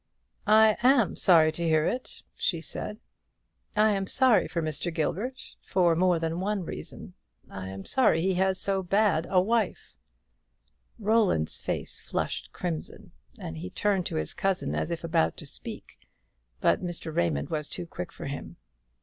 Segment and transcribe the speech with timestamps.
[0.47, 2.97] "I am sorry to hear it," she said.
[3.75, 4.91] "I am sorry for Mr.
[4.91, 7.13] Gilbert, for more than one reason.
[7.51, 8.89] I am sorry he has so very
[9.21, 9.95] bad a wife."
[10.97, 15.99] Roland's face flushed crimson, and he turned to his cousin as if about to speak;
[16.59, 17.15] but Mr.
[17.15, 18.55] Raymond was too quick for him.